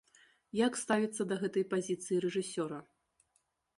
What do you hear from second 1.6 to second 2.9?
пазіцыі рэжысёра?